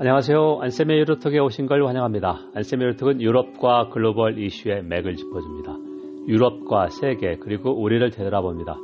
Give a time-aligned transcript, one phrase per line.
[0.00, 0.60] 안녕하세요.
[0.60, 2.50] 안세미 유로톡에 오신 걸 환영합니다.
[2.54, 5.76] 안세미 유로톡은 유럽과 글로벌 이슈의 맥을 짚어줍니다.
[6.28, 8.76] 유럽과 세계 그리고 우리를 되돌아봅니다.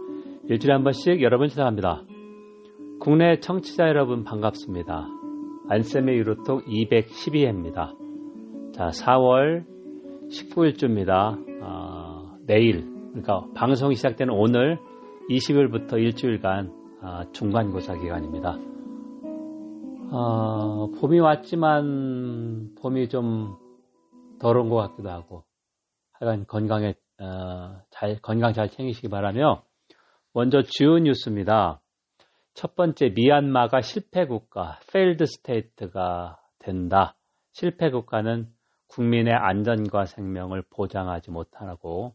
[0.49, 2.03] 일주일에 한 번씩 여러분 찾아갑니다.
[2.99, 5.07] 국내 청취자 여러분 반갑습니다.
[5.69, 7.95] 안세미 유로톡 212회입니다.
[8.73, 9.65] 자, 4월
[10.31, 11.63] 19일주입니다.
[11.63, 14.79] 어, 내일, 그러니까 방송이 시작되는 오늘
[15.31, 16.73] 20일부터 일주일간
[17.03, 18.74] 어, 중간고사 기간입니다.
[20.13, 23.57] 어, 봄이 왔지만 봄이 좀
[24.39, 25.45] 더러운 것 같기도 하고
[26.13, 29.65] 하여간 건강에 어, 잘 건강 잘 챙기시기 바라며
[30.33, 31.81] 먼저 주요 뉴스입니다.
[32.55, 37.17] 첫 번째 미얀마가 실패 국가, failed state가 된다.
[37.53, 38.49] 실패 국가는
[38.89, 42.15] 국민의 안전과 생명을 보장하지 못하고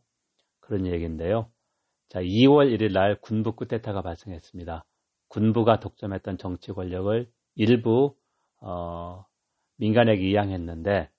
[0.60, 1.50] 그런 얘기인데요.
[2.10, 4.86] 자, 2월 1일 날 군부 쿠데타가 발생했습니다.
[5.28, 8.16] 군부가 독점했던 정치 권력을 일부
[8.62, 9.26] 어,
[9.76, 11.10] 민간에게 이양했는데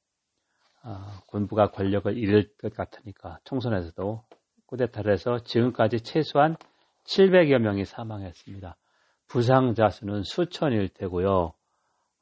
[0.84, 4.24] 어, 군부가 권력을 잃을 것 같으니까 총선에서도
[4.64, 6.56] 쿠데타를 해서 지금까지 최소한
[7.04, 8.74] 700여 명이 사망했습니다.
[9.28, 11.52] 부상자 수는 수천일 테고요.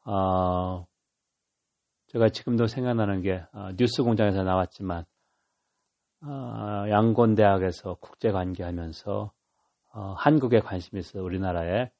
[0.05, 0.87] 어,
[2.09, 5.05] 제가 지금도 생각나는 게 어, 뉴스 공장에서 나왔지만
[6.25, 9.31] 어, 양곤 대학에서 국제 관계하면서
[9.95, 11.93] 어, 한국에 관심이 있어 우리나라에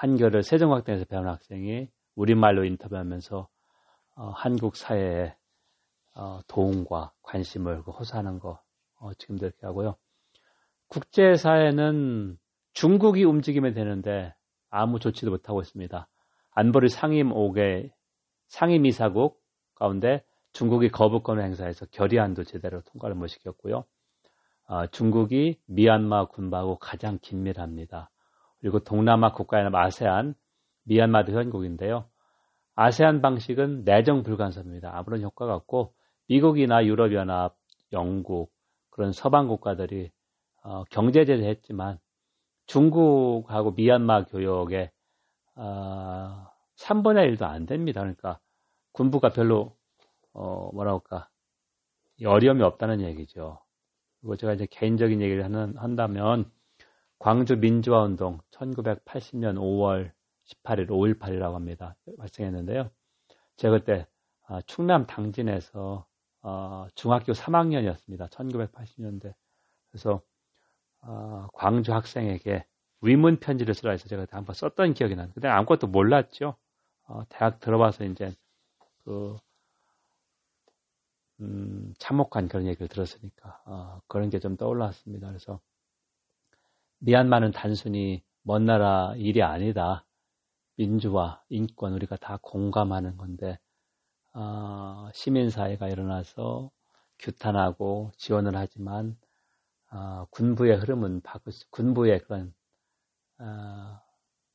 [0.00, 3.48] 한글을 세종학당에서 배운 학생이 우리말로 인터뷰하면서
[4.16, 5.36] 어, 한국 사회에
[6.14, 8.62] 어, 도움과 관심을 그 호소하는 거
[8.98, 9.96] 어, 지금도 이렇게 하고요.
[10.88, 12.38] 국제사회는
[12.72, 14.34] 중국이 움직이면 되는데
[14.70, 16.08] 아무 조치도 못하고 있습니다.
[16.52, 17.90] 안보리 상임 5개
[18.48, 19.38] 상임이사국
[19.74, 23.84] 가운데 중국이 거부권을 행사해서 결의안도 제대로 통과를 못 시켰고요.
[24.66, 28.10] 어, 중국이 미얀마 군부하고 가장 긴밀합니다.
[28.60, 30.34] 그리고 동남아 국가에는 아세안,
[30.84, 32.08] 미얀마도 현국인데요.
[32.74, 34.96] 아세안 방식은 내정 불간섭입니다.
[34.96, 35.94] 아무런 효과가 없고
[36.28, 37.56] 미국이나 유럽연합,
[37.92, 38.52] 영국
[38.90, 40.10] 그런 서방 국가들이
[40.62, 41.98] 어, 경제 제재했지만
[42.66, 44.92] 중국하고 미얀마 교역에
[45.56, 46.46] 어,
[46.76, 48.00] 3분의 1도 안 됩니다.
[48.00, 48.38] 그러니까
[48.92, 49.76] 군부가 별로
[50.32, 51.28] 어, 뭐라 할까
[52.24, 53.60] 어려움이 없다는 얘기죠.
[54.20, 56.50] 그리고 제가 이제 개인적인 얘기를 하는, 한다면
[57.20, 60.10] 광주 민주화 운동 1980년 5월
[60.46, 61.94] 18일 5.18이라고 합니다.
[62.18, 62.90] 발생했는데요.
[63.56, 64.06] 제가 그때
[64.48, 66.06] 어, 충남 당진에서
[66.42, 68.30] 어, 중학교 3학년이었습니다.
[68.30, 69.34] 1980년대.
[69.90, 70.22] 그래서
[71.02, 72.64] 어, 광주 학생에게
[73.02, 75.28] 위문 편지를 쓰라 해서 제가 한번 썼던 기억이 나요.
[75.34, 76.56] 그때 아무것도 몰랐죠.
[77.06, 78.34] 어, 대학 들어와서 이제
[79.04, 79.36] 그
[81.40, 85.28] 음, 참혹한 그런 얘기를 들었으니까 어, 그런 게 좀 떠올랐습니다.
[85.28, 85.60] 그래서
[87.00, 90.06] 미얀마는 단순히 먼 나라 일이 아니다.
[90.76, 93.58] 민주화, 인권 우리가 다 공감하는 건데
[94.34, 96.70] 어, 시민사회가 일어나서
[97.18, 99.18] 규탄하고 지원을 하지만
[99.92, 102.54] 어, 군부의 흐름은 바꿀 수, 군부의 그런
[103.38, 104.00] 어,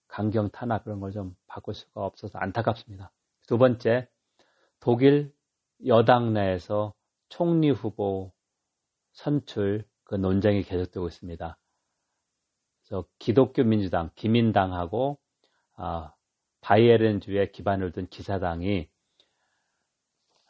[0.07, 3.11] 강경 탄압 그런 걸 좀 바꿀 수가 없어서 안타깝습니다.
[3.47, 4.07] 두 번째,
[4.79, 5.33] 독일
[5.87, 6.93] 여당 내에서
[7.29, 8.33] 총리 후보
[9.13, 11.57] 선출 그 논쟁이 계속되고 있습니다.
[12.87, 15.17] 그래서 기독교 민주당, 기민당하고
[15.75, 16.13] 아,
[16.61, 18.87] 바이에른주에 기반을 둔 기사당이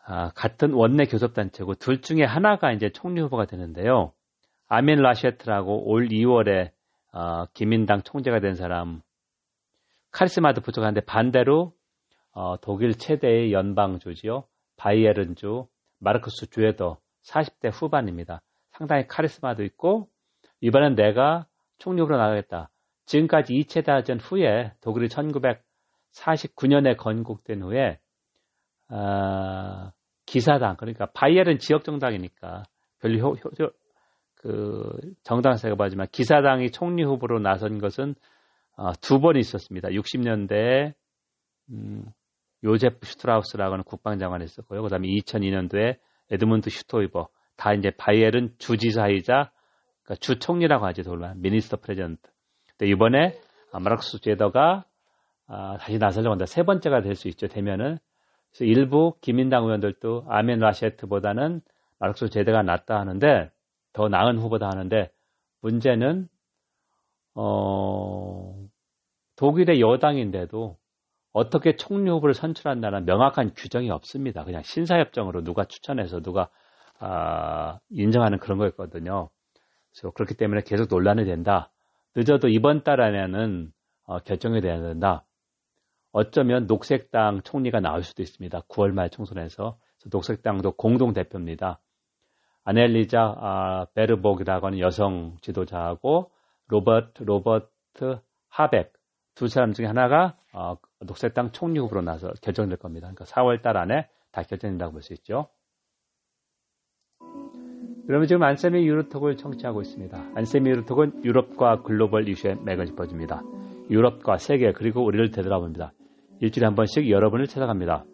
[0.05, 4.13] 아, 같은 원내 교섭단체고 둘 중에 하나가 이제 총리 후보가 되는데요.
[4.67, 6.71] 아멘 라셰트라고 올 2월에
[7.13, 9.01] 어, 기민당 총재가 된 사람
[10.11, 11.73] 카리스마도 부족한데 반대로
[12.31, 14.43] 어, 독일 최대의 연방 주지요.
[14.75, 15.67] 바이에른주
[15.99, 18.41] 마르크스 주에도 40대 후반입니다.
[18.71, 20.09] 상당히 카리스마도 있고
[20.59, 21.47] 이번엔 내가
[21.79, 22.69] 후보로 나가겠다.
[23.05, 27.99] 지금까지 2차 대전 후에 독일이 1949년에 건국된 후에
[28.89, 29.91] 어,
[30.25, 32.63] 기사당 그러니까 바이에른 지역 정당이니까
[32.99, 33.69] 별로 효, 효,
[34.35, 38.15] 그 정당세가 빠지만 기사당이 총리 후보로 나선 것은
[38.77, 39.89] 어, 두번 있었습니다.
[39.89, 40.93] 60년대에
[41.69, 42.05] 음,
[42.63, 44.81] 요제프 슈트라우스라고 하는 국방장관이 있었고요.
[44.81, 45.97] 그 다음에 2002년도에
[46.31, 49.51] 에드문드 슈토이버 다 이제 바이에른 주지사이자
[50.05, 51.03] 그러니까 주총리라고 하죠.
[51.03, 52.21] 독일말 Ministerpräsident.
[52.77, 53.39] 근데 이번에
[53.73, 54.85] 마르쿠스 죄더가
[55.47, 56.45] 아, 다시 나서려고 한다.
[56.45, 57.47] 세 번째가 될 수 있죠.
[57.47, 57.97] 되면은
[58.51, 61.61] 그래서 일부 기민당 의원들도 아멘 라셰트보다는
[61.99, 63.51] 마락스 제더가 낫다 하는데
[63.93, 65.09] 더 나은 후보다 하는데
[65.61, 66.27] 문제는
[67.35, 68.55] 어,
[69.35, 70.77] 독일의 여당인데도
[71.33, 74.45] 어떻게 총리 후보를 선출한다는 명확한 규정이 없습니다.
[74.45, 76.49] 그냥 신사협정으로 누가 추천해서 누가
[76.99, 79.29] 아, 인정하는 그런 거였거든요.
[80.01, 81.71] 그렇기 때문에 계속 논란이 된다.
[82.15, 83.71] 늦어도 이번 달 안에는
[84.05, 85.25] 어, 결정이 돼야 된다.
[86.11, 88.61] 어쩌면 녹색당 총리가 나올 수도 있습니다.
[88.69, 89.77] 9월 말 총선에서
[90.11, 91.79] 녹색당도 공동 대표입니다.
[92.63, 96.31] 아넬리자 아, 베르복이라고 하는 여성 지도자하고
[96.67, 98.19] 로버트 로버트
[98.49, 98.93] 하벡
[99.35, 103.07] 두 사람 중에 하나가 어, 녹색당 총리 후보로 나서 결정될 겁니다.
[103.07, 105.49] 그러니까 4월 달 안에 다 결정된다고 볼 수 있죠.
[108.07, 110.31] 그러면 지금 안세미 유로톡을 청취하고 있습니다.
[110.35, 113.41] 안세미 유로톡은 유럽과 글로벌 이슈에 맥을 짚어줍니다.
[113.89, 115.93] 유럽과 세계 그리고 우리를 되돌아봅니다.
[116.39, 118.05] 일주일에 한 번씩 여러분을 찾아갑니다.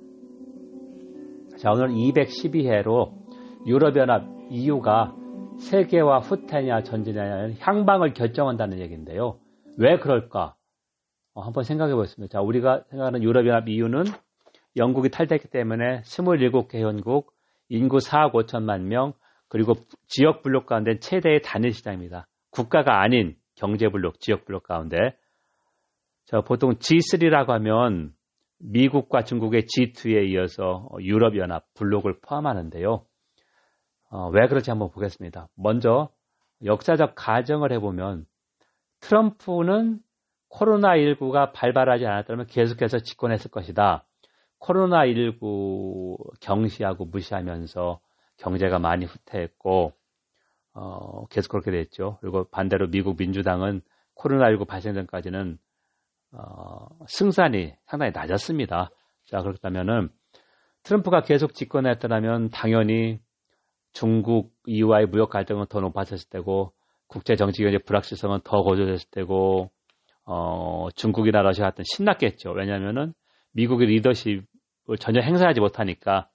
[1.58, 3.12] 자 오늘 212회로
[3.66, 5.16] 유럽연합 EU가
[5.60, 9.40] 세계와 후퇴냐 전진하냐 향방을 결정한다는 얘기인데요.
[9.78, 10.56] 왜 그럴까?
[11.34, 12.32] 어, 한번 생각해 보겠습니다.
[12.32, 14.04] 자, 우리가 생각하는 유럽연합 EU는
[14.78, 17.34] 영국이 탈퇴했기 때문에 27개 회원국,
[17.70, 19.14] 인구 4억 5천만 명,
[19.51, 19.74] 그리고
[20.07, 22.25] 지역 블록 가운데 최대의 단일 시장입니다.
[22.51, 24.98] 국가가 아닌 경제 블록, 지역 블록 가운데.
[26.24, 28.13] 자, 보통 G3라고 하면
[28.59, 33.06] 미국과 중국의 G2에 이어서 유럽연합 블록을 포함하는데요.
[34.12, 35.50] 어, 왜 그런지 한번 보겠습니다.
[35.57, 36.07] 먼저
[36.63, 38.25] 역사적 가정을 해보면
[39.01, 40.00] 트럼프는
[40.50, 44.06] 코로나19가 발발하지 않았다면 계속해서 집권했을 것이다.
[44.62, 48.00] 코로나19 경시하고 무시하면서
[48.42, 49.94] 경제가 많이 후퇴했고,
[50.74, 52.18] 어, 계속 그렇게 됐죠.
[52.22, 53.82] 그리고 반대로 미국 민주당은
[54.16, 55.58] 코로나19 발생 전까지는,
[56.34, 58.90] 어, 승산이 상당히 낮았습니다.
[59.26, 60.10] 자, 그렇다면은
[60.84, 63.20] 트럼프가 계속 집권했더라면 당연히
[63.94, 66.74] 중국 이후와의 무역 갈등은 더 높아졌을 테고,
[67.08, 69.70] 국제 정치 경제 불확실성은 더 고조됐을 테고,
[70.26, 72.52] 어, 중국이나 러시아 같은 신났겠죠.
[72.52, 73.14] 왜냐하면은
[73.54, 76.30] 미국의 리더십을 전혀 행사하지 못하니까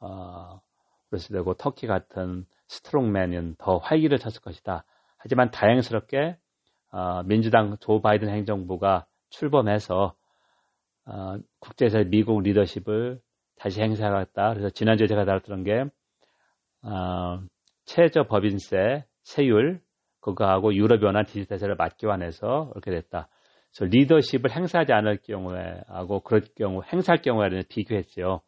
[0.00, 0.60] 어,
[1.10, 4.84] 그랬을 테고 터키 같은 스트롱맨은 더 활기를 쳤을 것이다.
[5.18, 6.38] 하지만 다행스럽게
[6.92, 10.14] 어, 민주당 조 바이든 행정부가 출범해서
[11.06, 13.20] 어, 국제에서 미국 리더십을
[13.56, 14.50] 다시 행사하겠다.
[14.50, 15.84] 그래서 지난주에 제가 다뤘던 게
[16.82, 17.40] 어,
[17.84, 19.80] 최저 법인세 세율
[20.20, 23.28] 그거하고 유럽연합 디지털세를 맞교환해서 이렇게 됐다.
[23.74, 28.42] 그래서 리더십을 행사하지 않을 경우에 하고 그럴 경우 행사할 경우에는 비교했죠.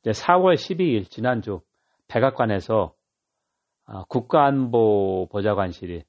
[0.00, 1.60] 이제 4월 12일 지난주
[2.08, 2.94] 백악관에서
[3.86, 6.02] 아, 국가안보 보좌관실이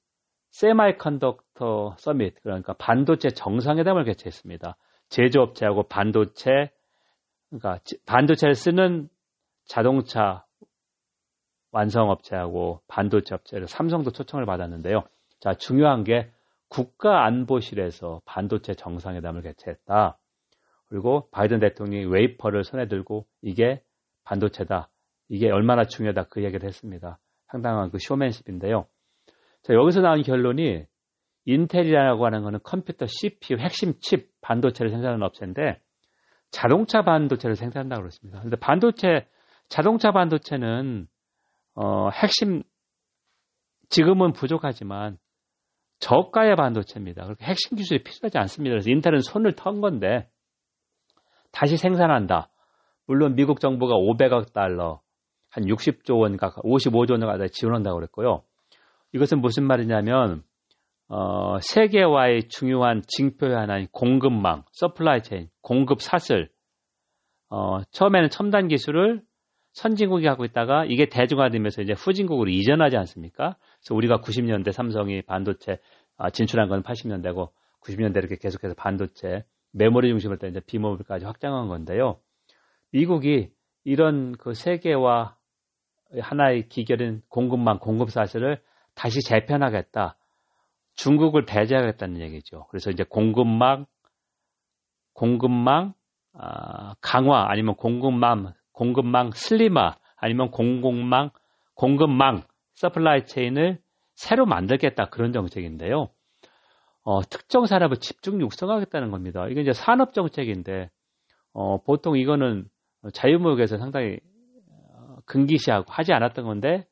[0.50, 4.78] 세마이컨덕터 서밋 그러니까 반도체 정상회담을 개최했습니다.
[5.10, 6.72] 제조업체하고 반도체
[7.50, 9.10] 그러니까 반도체를 쓰는
[9.66, 10.46] 자동차
[11.72, 15.04] 완성업체하고 반도체 업체를 삼성도 초청을 받았는데요.
[15.40, 16.32] 자, 중요한 게
[16.70, 20.18] 국가안보실에서 반도체 정상회담을 개최했다.
[20.90, 23.84] 그리고 바이든 대통령이 웨이퍼를 손에 들고 이게
[24.24, 24.90] 반도체다.
[25.30, 27.20] 이게 얼마나 중요하다 그 얘기를 했습니다.
[27.48, 28.88] 상당한 그 쇼맨십인데요.
[29.64, 30.86] 자, 여기서 나온 결론이
[31.46, 35.82] 인텔이라고 하는 것은 컴퓨터 CPU 핵심 칩 반도체를 생산하는 업체인데
[36.52, 38.40] 자동차 반도체를 생산한다고 그랬습니다.
[38.40, 39.28] 그런데 반도체
[39.70, 41.08] 자동차 반도체는
[41.76, 42.64] 어, 핵심
[43.90, 45.18] 지금은 부족하지만
[46.00, 47.24] 저가의 반도체입니다.
[47.24, 48.74] 그렇게 핵심 기술이 필요하지 않습니다.
[48.74, 50.30] 그래서 인텔은 손을 턴 건데
[51.52, 52.50] 다시 생산한다.
[53.06, 55.02] 물론 미국 정부가 500억 달러,
[55.58, 58.44] 한 60조 원 가까 55조 원 가까이 지원한다고 그랬고요.
[59.14, 60.44] 이것은 무슨 말이냐면
[61.10, 66.52] 어, 세계화의 중요한 징표의 하나인 공급망, supply chain, 공급 사슬.
[67.50, 69.24] 어, 처음에는 첨단 기술을
[69.74, 73.58] 선진국이 갖고 있다가 이게 대중화되면서 이제 후진국으로 이전하지 않습니까?
[73.80, 75.80] 그래서 우리가 90년대 삼성이 반도체
[76.18, 77.50] 아, 진출한 건 80년대고
[77.82, 82.20] 90년대 이렇게 계속해서 반도체 메모리 중심으로 이제 비모빌까지 확장한 건데요.
[82.92, 83.50] 미국이
[83.86, 85.37] 이런 그 세계와
[86.20, 88.62] 하나의 기결인 공급망, 공급 사슬을
[88.96, 90.18] 다시 재편하겠다.
[90.96, 92.66] 중국을 배제하겠다는 얘기죠.
[92.70, 93.86] 그래서 이제 공급망,
[95.14, 95.94] 공급망
[96.34, 101.32] 아, 강화 아니면 공급망 공급망 슬리마 아니면 공급망
[101.74, 102.44] 공급망
[102.76, 103.80] supply chain을
[104.14, 106.10] 새로 만들겠다 그런 정책인데요.
[107.04, 109.48] 어, 특정 산업을 집중 육성하겠다는 겁니다.
[109.48, 110.90] 이게 이제 산업 정책인데
[111.54, 112.68] 어, 보통 이거는
[113.14, 114.20] 자유무역에서 상당히
[115.28, 116.86] 어, 금기시하고 하지 않았던 건데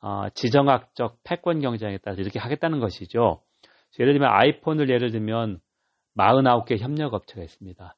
[0.00, 3.42] 어, 지정학적 패권 경쟁에 따라서 이렇게 하겠다는 것이죠.
[3.98, 5.60] 예를 들면 아이폰을 예를 들면
[6.16, 7.96] 49개 협력 업체가 있습니다.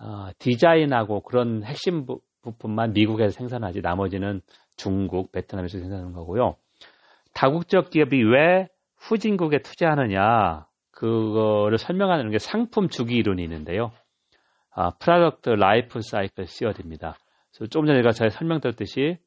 [0.00, 4.42] 어, 디자인하고 그런 핵심 부, 부품만 미국에서 생산하지 나머지는
[4.76, 6.56] 중국, 베트남에서 생산하는 거고요.
[7.34, 13.90] 다국적 기업이 왜 후진국에 투자하느냐 그거를 설명하는 게 상품 주기 이론이 있는데요.
[14.70, 17.16] 아, product life cycle theory입니다.
[17.66, 19.18] 좀 전에 제가 설명드렸듯이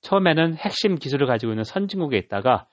[0.00, 2.66] 처음에는 핵심 기술을 가지고 있는 선진국에 있다가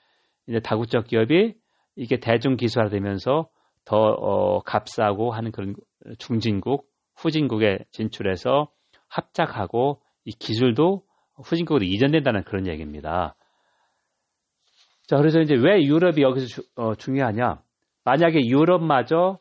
[0.48, 1.56] 이제 다국적 기업이
[1.96, 3.50] 이게 대중 기술화되면서
[3.86, 5.76] 더 어, 값싸고 하는 그런
[6.18, 8.70] 중진국 후진국에 진출해서
[9.08, 11.04] 합작하고 이 기술도
[11.36, 13.36] 후진국으로 이전된다는 그런 얘기입니다.
[15.08, 17.62] 자, 그래서 이제 왜 유럽이 여기서 주, 어, 중요하냐?
[18.04, 19.40] 만약에 유럽마저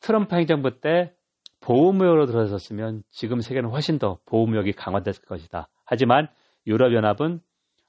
[0.00, 1.12] 트럼프 행정부 때
[1.60, 5.68] 보호무역으로 들어섰으면 지금 세계는 훨씬 더 보호무역이 강화됐을 것이다.
[5.84, 6.28] 하지만
[6.66, 7.40] 유럽연합은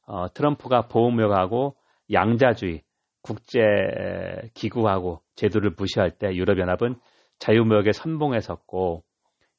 [0.07, 1.75] 어, 트럼프가 보호무역하고
[2.11, 2.83] 양자주의,
[3.21, 3.61] 국제기구하고
[5.35, 6.99] 제도를 무시할 때 유럽연합은
[7.39, 9.03] 자유무역에 선봉에 섰고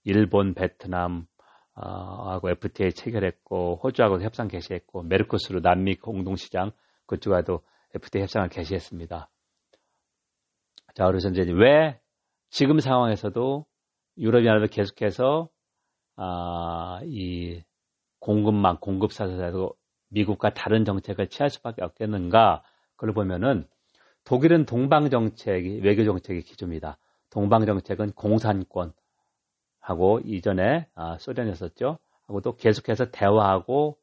[0.05, 1.27] 일본, 베트남
[1.75, 6.73] 어, 하고 FTA 체결했고 호주하고 협상 개시했고 메르코스로 남미 공동시장
[7.07, 7.63] 그쪽과도
[7.95, 9.29] FTA 협상을 개시했습니다.
[10.95, 11.99] 자, 그래서 이제 왜
[12.51, 13.65] 지금 상황에서도
[14.19, 15.49] 유럽연합이 계속해서
[16.17, 17.63] 아, 이
[18.21, 19.73] 공급망, 공급사에서
[20.09, 22.63] 미국과 다른 정책을 취할 수밖에 없겠는가?
[22.97, 23.67] 그걸 보면은
[24.25, 26.99] 독일은 동방 정책이 외교 정책의 기조입니다.
[27.31, 28.93] 동방 정책은 공산권
[29.81, 31.99] 하고 이전에 아, 소련이었었죠.
[32.27, 33.99] 하고 또 계속해서 대화하고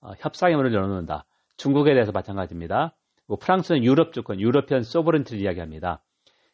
[0.00, 1.24] 어, 협상의 문을 열어놓는다.
[1.56, 2.96] 중국에 대해서 마찬가지입니다.
[3.40, 6.02] 프랑스는 유럽 주권, 유럽편 소버런티를 이야기합니다.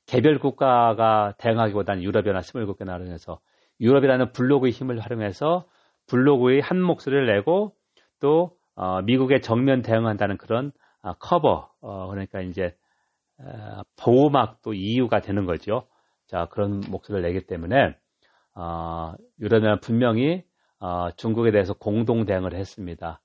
[0.09, 3.41] 개별 국가가 대응하기보다는 유럽연합 27개 나라에서
[3.79, 5.67] 유럽이라는 블록의 힘을 활용해서
[6.09, 7.75] 블록의 한 목소리를 내고
[8.19, 10.73] 또 어, 미국의 정면 대응한다는 그런
[11.03, 12.75] 어, 커버 어, 그러니까 이제
[13.97, 15.87] 보호막도 이유가 되는 거죠.
[16.27, 17.95] 자 그런 목소리를 내기 때문에
[18.55, 20.43] 어, 유럽연합 분명히
[20.81, 23.21] 어, 중국에 대해서 공동 대응을 했습니다.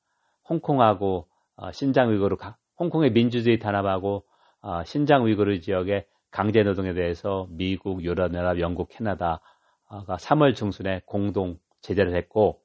[0.50, 2.36] 홍콩하고 어, 신장 위구르
[2.78, 4.26] 홍콩의 민주주의 단합하고
[4.62, 9.40] 어, 신장 위구르 지역의 강제 노동에 대해서 미국, 유럽연합, 영국, 캐나다가
[9.88, 12.60] 3월 중순에 공동 제재를 했고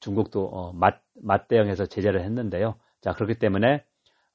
[0.00, 2.76] 중국도 어, 맞, 맞대응해서 제재를 했는데요.
[3.02, 3.84] 자 그렇기 때문에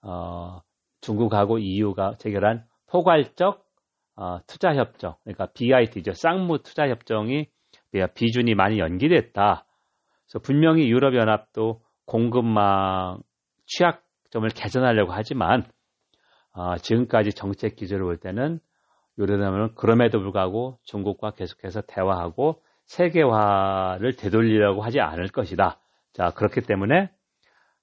[0.04, 0.62] 어,
[1.02, 3.66] 중국하고 EU가 체결한 포괄적
[4.18, 6.14] 어, 투자 협정, 그러니까 BIT죠.
[6.14, 7.48] 쌍무 투자 협정이
[8.14, 9.66] 비준이 많이 연기됐다.
[10.26, 13.18] 그래서 분명히 유럽 연합도 공급망
[13.66, 15.66] 취약점을 개선하려고 하지만
[16.52, 18.60] 어, 지금까지 정책 기조를 볼 때는
[19.18, 25.80] 유럽연합은 그럼에도 불구하고 중국과 계속해서 대화하고 세계화를 되돌리려고 하지 않을 것이다.
[26.14, 27.10] 자 그렇기 때문에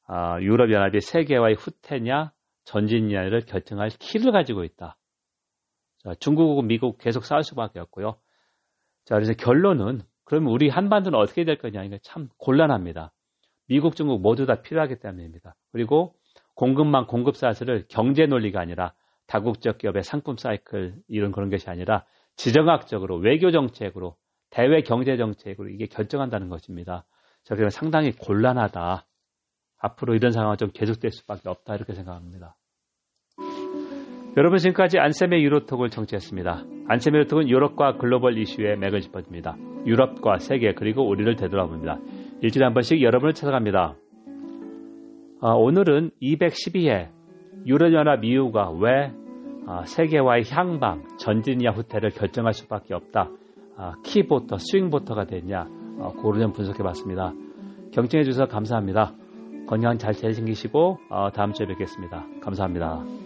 [0.08, 2.32] 어, 유럽연합이 세계화의 후퇴냐
[2.64, 4.96] 전진이냐를 결정할 키를 가지고 있다.
[6.02, 8.16] 자, 중국하고 미국 계속 싸울 수밖에 없고요.
[9.04, 11.82] 자, 그래서 결론은 그러면 우리 한반도는 어떻게 될 거냐?
[11.84, 13.12] 이게 참 곤란합니다.
[13.68, 15.54] 미국, 중국 모두 다 필요하기 때문입니다.
[15.70, 16.14] 그리고
[16.54, 18.94] 공급망 공급 사슬을 경제 논리가 아니라
[19.32, 22.04] 다국적 기업의 상품 사이클 이런 그런 것이 아니라
[22.36, 24.16] 지정학적으로 외교 정책으로
[24.50, 27.06] 대외 경제 정책으로 이게 결정한다는 것입니다.
[27.42, 29.06] 자, 그래서 상당히 곤란하다.
[29.78, 32.56] 앞으로 이런 상황은 좀 계속될 수밖에 없다 이렇게 생각합니다.
[34.36, 36.64] 여러분 지금까지 안쌤의 유로톡을 청취했습니다.
[36.88, 39.56] 안쌤의 유로톡은 유럽과 글로벌 이슈에 맥을 짚어줍니다.
[39.86, 42.00] 유럽과 세계 그리고 우리를 되돌아봅니다.
[42.42, 43.96] 일주일에 한 번씩 여러분을 찾아갑니다.
[45.40, 47.10] 아, 오늘은 212회
[47.64, 49.21] 유럽연합 이유가 왜 아,
[49.84, 53.30] 세계와의 향방, 전진이냐 후퇴를 결정할 수밖에 없다.
[53.76, 55.66] 아, 키보터, 스윙보터가 됐냐
[55.98, 57.32] 어, 그거를 좀 분석해봤습니다.
[57.92, 59.14] 경청해 주셔서 감사합니다.
[59.66, 62.26] 건강 잘 챙기시고 어, 다음 주에 뵙겠습니다.
[62.42, 63.21] 감사합니다.